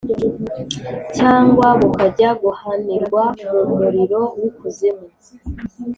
cyangwa 1.15 1.67
bukajya 1.79 2.29
guhanirwa 2.41 3.23
mu 3.49 3.61
muriro 3.77 4.21
w’ikuzimu. 4.39 5.05